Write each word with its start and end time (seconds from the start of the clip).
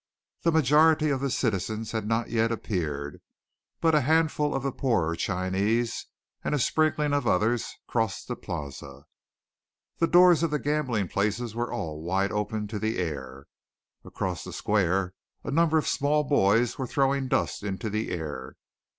The 0.41 0.51
majority 0.51 1.11
of 1.11 1.19
the 1.21 1.29
citizens 1.29 1.91
had 1.91 2.07
not 2.07 2.31
yet 2.31 2.51
appeared, 2.51 3.21
but 3.81 3.93
a 3.93 4.01
handful 4.01 4.55
of 4.55 4.63
the 4.63 4.71
poorer 4.71 5.15
Chinese, 5.15 6.07
and 6.43 6.55
a 6.55 6.57
sprinkling 6.57 7.13
of 7.13 7.27
others, 7.27 7.75
crossed 7.85 8.27
the 8.27 8.35
Plaza. 8.35 9.05
The 9.99 10.07
doors 10.07 10.41
of 10.41 10.49
the 10.49 10.57
gambling 10.57 11.07
places 11.07 11.53
were 11.53 11.71
all 11.71 12.01
wide 12.01 12.31
open 12.31 12.67
to 12.69 12.79
the 12.79 12.97
air. 12.97 13.45
Across 14.03 14.43
the 14.43 14.53
square 14.53 15.13
a 15.43 15.51
number 15.51 15.77
of 15.77 15.87
small 15.87 16.23
boys 16.23 16.79
were 16.79 16.87
throwing 16.87 17.27
dust 17.27 17.61
into 17.61 17.87
the 17.91 18.09
air. 18.09 18.55